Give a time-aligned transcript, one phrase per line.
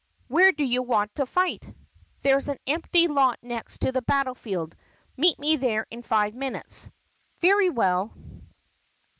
[0.29, 1.63] "Where do you want to fight?"
[2.23, 4.75] "There 's an empty lot next to the battle field.
[5.15, 6.89] Meet me there in five minutes."
[7.39, 8.11] "Very well."